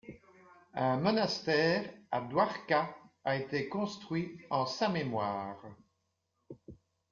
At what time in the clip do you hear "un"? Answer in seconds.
0.79-0.97